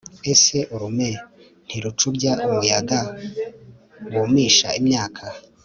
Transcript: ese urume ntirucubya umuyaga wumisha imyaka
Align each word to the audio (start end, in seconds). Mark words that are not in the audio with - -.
ese 0.33 0.57
urume 0.75 1.09
ntirucubya 1.67 2.31
umuyaga 2.45 2.99
wumisha 4.15 4.67
imyaka 4.79 5.23